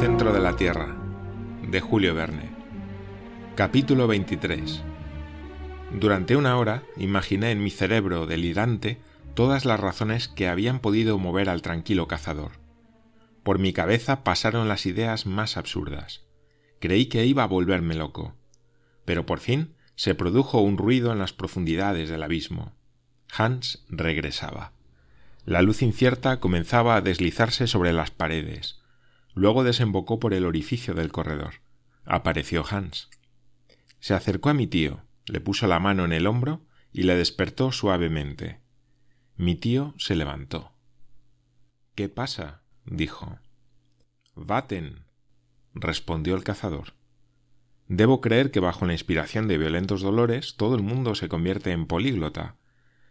[0.00, 0.96] Centro de la Tierra,
[1.70, 2.48] de Julio Verne.
[3.54, 4.80] Capítulo 23.
[5.92, 8.98] Durante una hora imaginé en mi cerebro delirante
[9.34, 12.52] todas las razones que habían podido mover al tranquilo cazador.
[13.42, 16.22] Por mi cabeza pasaron las ideas más absurdas.
[16.78, 18.34] Creí que iba a volverme loco.
[19.04, 22.72] Pero por fin se produjo un ruido en las profundidades del abismo.
[23.36, 24.72] Hans regresaba.
[25.44, 28.79] La luz incierta comenzaba a deslizarse sobre las paredes.
[29.34, 31.54] Luego desembocó por el orificio del corredor.
[32.04, 33.08] Apareció Hans.
[34.00, 37.72] Se acercó a mi tío, le puso la mano en el hombro y le despertó
[37.72, 38.60] suavemente.
[39.36, 40.72] Mi tío se levantó.
[41.94, 42.62] ¿Qué pasa?
[42.84, 43.38] dijo.
[44.34, 45.04] Vaten,
[45.74, 46.94] respondió el cazador.
[47.88, 51.86] Debo creer que bajo la inspiración de violentos dolores todo el mundo se convierte en
[51.86, 52.56] políglota.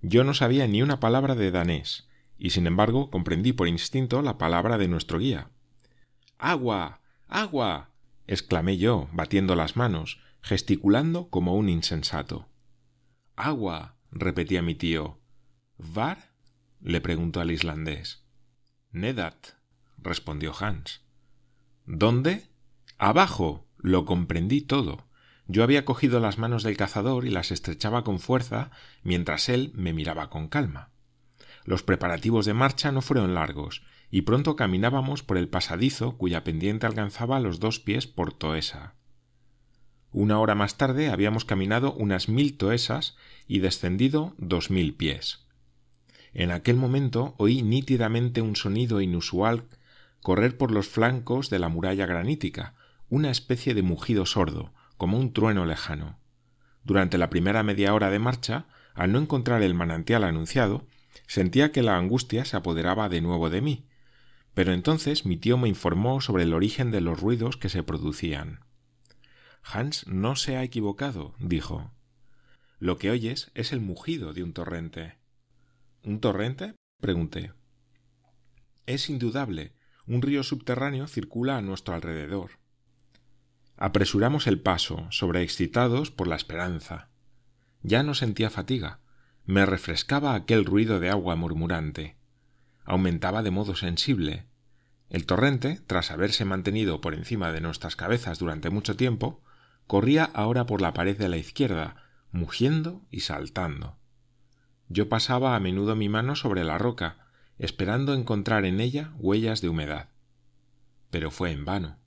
[0.00, 4.38] Yo no sabía ni una palabra de danés, y sin embargo comprendí por instinto la
[4.38, 5.50] palabra de nuestro guía.
[6.38, 7.00] Agua.
[7.28, 7.90] agua.
[8.26, 12.48] exclamé yo, batiendo las manos, gesticulando como un insensato.
[13.36, 13.96] Agua.
[14.10, 15.18] repetía mi tío.
[15.78, 16.32] ¿Var?
[16.80, 18.24] le preguntó al islandés.
[18.90, 19.48] Nedat,
[19.98, 21.02] respondió Hans.
[21.86, 22.48] ¿Dónde?
[22.98, 23.66] Abajo.
[23.78, 25.08] Lo comprendí todo.
[25.48, 28.70] Yo había cogido las manos del cazador y las estrechaba con fuerza
[29.02, 30.91] mientras él me miraba con calma.
[31.64, 36.86] Los preparativos de marcha no fueron largos, y pronto caminábamos por el pasadizo cuya pendiente
[36.86, 38.94] alcanzaba los dos pies por toesa.
[40.12, 43.16] Una hora más tarde habíamos caminado unas mil toesas
[43.48, 45.46] y descendido dos mil pies.
[46.34, 49.64] En aquel momento oí nítidamente un sonido inusual
[50.20, 52.74] correr por los flancos de la muralla granítica,
[53.08, 56.18] una especie de mugido sordo, como un trueno lejano.
[56.84, 60.86] Durante la primera media hora de marcha, al no encontrar el manantial anunciado,
[61.26, 63.86] sentía que la angustia se apoderaba de nuevo de mí.
[64.54, 68.60] Pero entonces mi tío me informó sobre el origen de los ruidos que se producían.
[69.62, 71.90] Hans no se ha equivocado, dijo.
[72.78, 75.18] Lo que oyes es el mugido de un torrente.
[76.02, 76.74] ¿Un torrente?
[77.00, 77.52] pregunté.
[78.86, 79.72] Es indudable.
[80.06, 82.58] Un río subterráneo circula a nuestro alrededor.
[83.76, 87.08] Apresuramos el paso, sobreexcitados por la esperanza.
[87.82, 89.00] Ya no sentía fatiga.
[89.44, 92.16] Me refrescaba aquel ruido de agua murmurante.
[92.84, 94.46] Aumentaba de modo sensible.
[95.10, 99.42] El torrente, tras haberse mantenido por encima de nuestras cabezas durante mucho tiempo,
[99.86, 101.96] corría ahora por la pared de la izquierda,
[102.30, 103.98] mugiendo y saltando.
[104.88, 107.26] Yo pasaba a menudo mi mano sobre la roca,
[107.58, 110.08] esperando encontrar en ella huellas de humedad.
[111.10, 111.98] Pero fue en vano.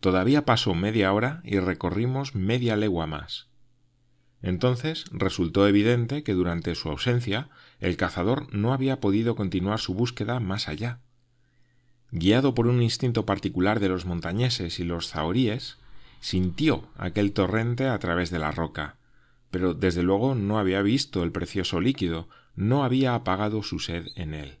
[0.00, 3.48] Todavía pasó media hora y recorrimos media legua más.
[4.44, 7.48] Entonces resultó evidente que durante su ausencia
[7.80, 11.00] el cazador no había podido continuar su búsqueda más allá.
[12.10, 15.78] Guiado por un instinto particular de los montañeses y los zahoríes,
[16.20, 18.96] sintió aquel torrente a través de la roca,
[19.50, 24.34] pero desde luego no había visto el precioso líquido, no había apagado su sed en
[24.34, 24.58] él.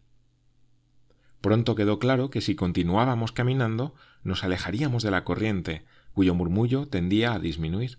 [1.42, 5.84] Pronto quedó claro que si continuábamos caminando nos alejaríamos de la corriente,
[6.14, 7.98] cuyo murmullo tendía a disminuir.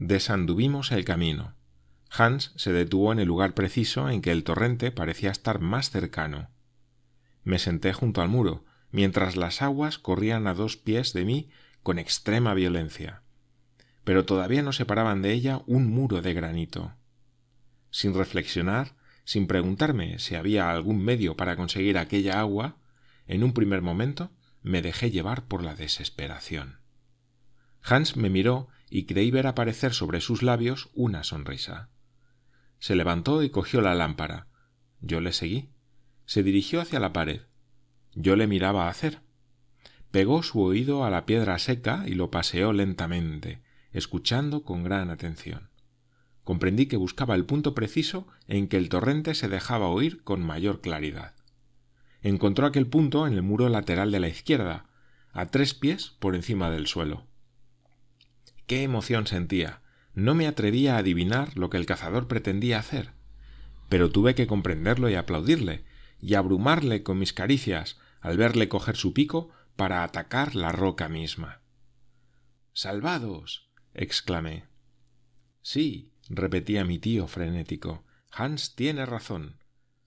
[0.00, 1.56] Desanduvimos el camino.
[2.08, 6.50] Hans se detuvo en el lugar preciso en que el torrente parecía estar más cercano.
[7.42, 11.50] Me senté junto al muro, mientras las aguas corrían a dos pies de mí
[11.82, 13.22] con extrema violencia.
[14.04, 16.94] Pero todavía no separaban de ella un muro de granito.
[17.90, 18.94] Sin reflexionar,
[19.24, 22.76] sin preguntarme si había algún medio para conseguir aquella agua,
[23.26, 24.30] en un primer momento
[24.62, 26.78] me dejé llevar por la desesperación.
[27.82, 31.90] Hans me miró y creí ver aparecer sobre sus labios una sonrisa.
[32.78, 34.46] Se levantó y cogió la lámpara.
[35.00, 35.70] Yo le seguí.
[36.26, 37.42] Se dirigió hacia la pared.
[38.14, 39.20] Yo le miraba hacer.
[40.10, 45.68] Pegó su oído a la piedra seca y lo paseó lentamente, escuchando con gran atención
[46.48, 50.80] comprendí que buscaba el punto preciso en que el torrente se dejaba oír con mayor
[50.80, 51.34] claridad.
[52.22, 54.86] Encontró aquel punto en el muro lateral de la izquierda,
[55.30, 57.26] a tres pies por encima del suelo.
[58.68, 59.80] Qué emoción sentía.
[60.12, 63.12] No me atrevía a adivinar lo que el cazador pretendía hacer.
[63.88, 65.86] Pero tuve que comprenderlo y aplaudirle,
[66.20, 71.62] y abrumarle con mis caricias al verle coger su pico para atacar la roca misma.
[72.74, 73.70] Salvados.
[73.94, 74.66] exclamé.
[75.62, 78.04] Sí, repetía mi tío frenético.
[78.30, 79.56] Hans tiene razón.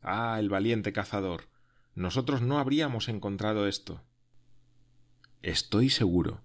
[0.03, 1.49] Ah, el valiente cazador.
[1.95, 4.03] Nosotros no habríamos encontrado esto.
[5.41, 6.43] Estoy seguro.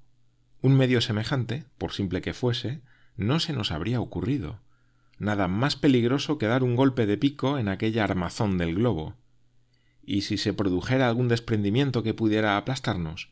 [0.67, 2.81] Un medio semejante, por simple que fuese,
[3.17, 4.59] no se nos habría ocurrido.
[5.17, 9.15] Nada más peligroso que dar un golpe de pico en aquella armazón del globo.
[10.03, 13.31] ¿Y si se produjera algún desprendimiento que pudiera aplastarnos?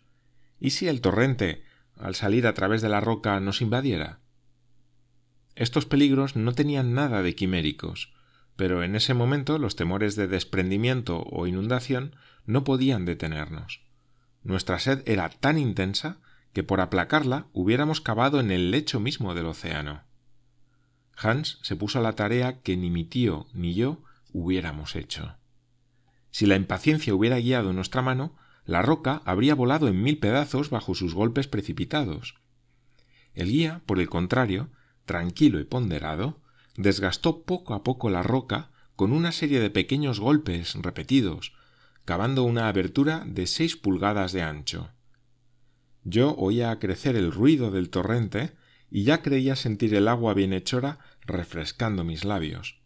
[0.61, 1.65] ¿Y si el torrente,
[1.99, 4.21] al salir a través de la roca, nos invadiera?
[5.57, 8.15] Estos peligros no tenían nada de quiméricos,
[8.55, 12.15] pero en ese momento los temores de desprendimiento o inundación
[12.47, 13.81] no podían detenernos.
[14.45, 16.21] Nuestra sed era tan intensa
[16.55, 20.05] que por aplacarla hubiéramos cavado en el lecho mismo del océano.
[21.17, 24.03] Hans se puso a la tarea que ni mi tío ni yo
[24.33, 25.37] hubiéramos hecho.
[26.31, 30.95] Si la impaciencia hubiera guiado nuestra mano, la roca habría volado en mil pedazos bajo
[30.95, 32.37] sus golpes precipitados.
[33.35, 34.71] El guía, por el contrario,
[35.05, 36.41] tranquilo y ponderado,
[36.77, 41.53] desgastó poco a poco la roca con una serie de pequeños golpes repetidos,
[42.05, 44.91] cavando una abertura de seis pulgadas de ancho.
[46.05, 48.53] Yo oía crecer el ruido del torrente
[48.91, 52.79] y ya creía sentir el agua bienhechora refrescando mis labios.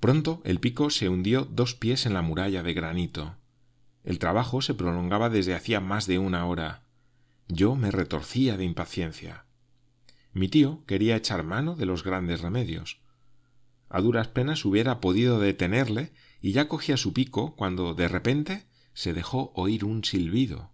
[0.00, 3.36] Pronto el pico se hundió dos pies en la muralla de granito.
[4.02, 6.82] El trabajo se prolongaba desde hacía más de una hora.
[7.48, 9.46] Yo me retorcía de impaciencia.
[10.32, 13.00] Mi tío quería echar mano de los grandes remedios.
[13.88, 19.14] A duras penas hubiera podido detenerle y ya cogía su pico cuando de repente se
[19.14, 20.73] dejó oír un silbido.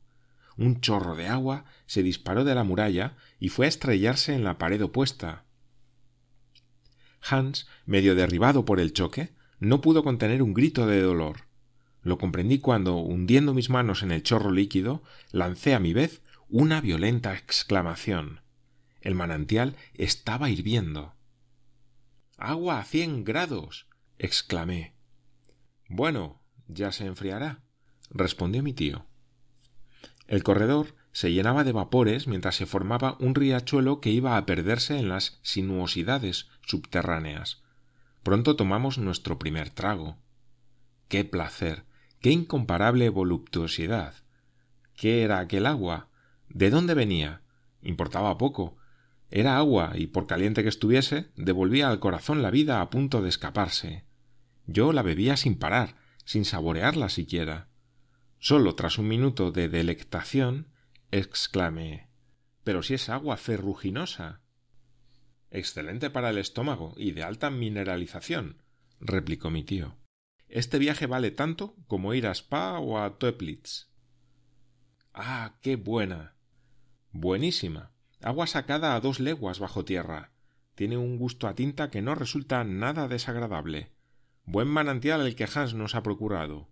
[0.56, 4.58] Un chorro de agua se disparó de la muralla y fue a estrellarse en la
[4.58, 5.44] pared opuesta.
[7.22, 11.42] Hans, medio derribado por el choque, no pudo contener un grito de dolor.
[12.02, 15.02] Lo comprendí cuando, hundiendo mis manos en el chorro líquido,
[15.32, 18.40] lancé a mi vez una violenta exclamación.
[19.00, 21.14] El manantial estaba hirviendo.
[22.36, 23.86] Agua a cien grados.
[24.18, 24.94] exclamé.
[25.88, 27.62] Bueno, ya se enfriará,
[28.10, 29.09] respondió mi tío.
[30.30, 34.96] El corredor se llenaba de vapores mientras se formaba un riachuelo que iba a perderse
[34.96, 37.64] en las sinuosidades subterráneas.
[38.22, 40.18] Pronto tomamos nuestro primer trago.
[41.08, 41.82] ¡Qué placer!
[42.20, 44.14] ¡Qué incomparable voluptuosidad!
[44.94, 46.10] ¿Qué era aquel agua?
[46.48, 47.42] ¿De dónde venía?
[47.82, 48.76] Importaba poco.
[49.32, 53.30] Era agua y por caliente que estuviese, devolvía al corazón la vida a punto de
[53.30, 54.04] escaparse.
[54.68, 57.69] Yo la bebía sin parar, sin saborearla siquiera.
[58.42, 60.68] Solo tras un minuto de delectación,
[61.10, 62.08] exclamé
[62.64, 64.40] Pero si es agua ferruginosa.
[65.50, 68.62] Excelente para el estómago y de alta mineralización,
[68.98, 69.98] replicó mi tío.
[70.48, 73.90] Este viaje vale tanto como ir a Spa o a Toeplitz.
[75.12, 76.34] Ah, qué buena.
[77.12, 77.92] Buenísima.
[78.22, 80.32] Agua sacada a dos leguas bajo tierra.
[80.74, 83.92] Tiene un gusto a tinta que no resulta nada desagradable.
[84.46, 86.70] Buen manantial el que Hans nos ha procurado.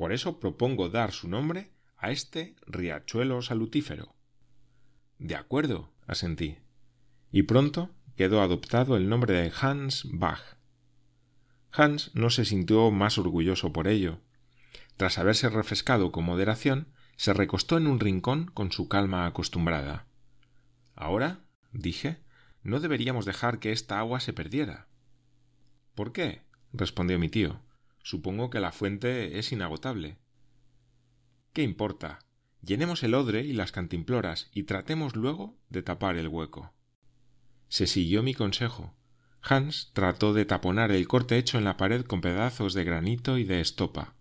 [0.00, 4.14] Por eso propongo dar su nombre a este riachuelo salutífero.
[5.18, 6.56] De acuerdo, asentí.
[7.30, 10.56] Y pronto quedó adoptado el nombre de Hans Bach.
[11.70, 14.20] Hans no se sintió más orgulloso por ello.
[14.96, 20.06] Tras haberse refrescado con moderación, se recostó en un rincón con su calma acostumbrada.
[20.94, 21.40] Ahora,
[21.72, 22.22] dije,
[22.62, 24.88] no deberíamos dejar que esta agua se perdiera.
[25.94, 26.40] ¿Por qué?
[26.72, 27.60] respondió mi tío.
[28.02, 30.18] Supongo que la fuente es inagotable.
[31.52, 32.20] ¿Qué importa?
[32.62, 36.72] Llenemos el odre y las cantimploras y tratemos luego de tapar el hueco.
[37.68, 38.94] Se siguió mi consejo.
[39.42, 43.44] Hans trató de taponar el corte hecho en la pared con pedazos de granito y
[43.44, 44.14] de estopa.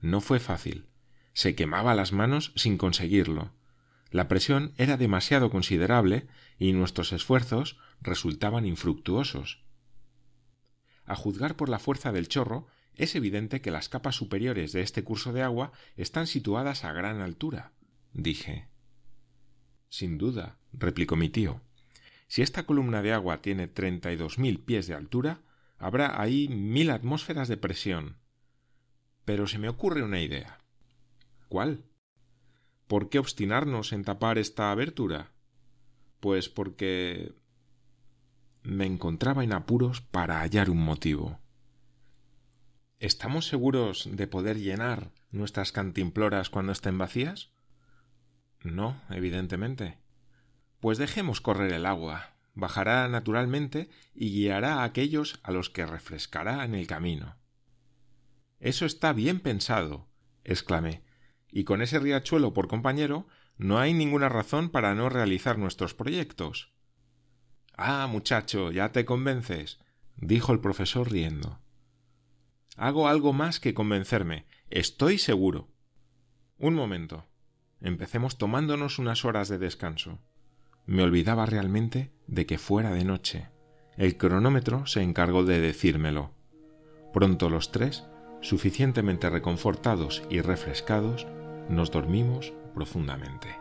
[0.00, 0.88] No fue fácil.
[1.32, 3.52] Se quemaba las manos sin conseguirlo.
[4.10, 6.26] La presión era demasiado considerable
[6.58, 9.62] y nuestros esfuerzos resultaban infructuosos.
[11.04, 15.04] A juzgar por la fuerza del chorro, es evidente que las capas superiores de este
[15.04, 17.72] curso de agua están situadas a gran altura,
[18.12, 18.68] dije.
[19.88, 21.60] Sin duda, replicó mi tío.
[22.28, 25.40] Si esta columna de agua tiene treinta y dos mil pies de altura,
[25.78, 28.18] habrá ahí mil atmósferas de presión.
[29.24, 30.60] Pero se me ocurre una idea.
[31.48, 31.84] ¿Cuál?
[32.86, 35.32] ¿Por qué obstinarnos en tapar esta abertura?
[36.20, 37.34] Pues porque
[38.62, 41.40] me encontraba en apuros para hallar un motivo.
[43.00, 47.50] ¿Estamos seguros de poder llenar nuestras cantimploras cuando estén vacías?
[48.62, 49.96] No, evidentemente.
[50.80, 52.36] Pues dejemos correr el agua.
[52.52, 57.36] Bajará naturalmente y guiará a aquellos a los que refrescará en el camino.
[58.58, 60.10] Eso está bien pensado,
[60.44, 61.02] exclamé,
[61.50, 63.26] y con ese riachuelo por compañero
[63.56, 66.74] no hay ninguna razón para no realizar nuestros proyectos.
[67.78, 69.78] Ah, muchacho, ya te convences,
[70.16, 71.62] dijo el profesor riendo.
[72.80, 74.46] Hago algo más que convencerme.
[74.70, 75.68] Estoy seguro.
[76.58, 77.26] Un momento.
[77.82, 80.18] Empecemos tomándonos unas horas de descanso.
[80.86, 83.48] Me olvidaba realmente de que fuera de noche.
[83.98, 86.32] El cronómetro se encargó de decírmelo.
[87.12, 88.04] Pronto los tres
[88.40, 91.26] Suficientemente reconfortados y refrescados,
[91.68, 93.59] nos dormimos profundamente.